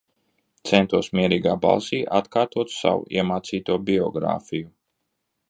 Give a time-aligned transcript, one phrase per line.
[0.69, 4.73] Centos mierīgā balsī atkārtot savu iemācīto biogrāfiju.